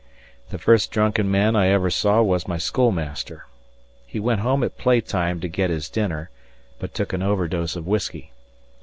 [0.49, 3.45] The first drunken man I ever saw was my schoolmaster.
[4.07, 6.31] He went home at playtime to get his dinner,
[6.79, 8.31] but took an overdose of whiskey.